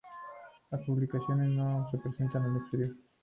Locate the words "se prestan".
1.91-2.31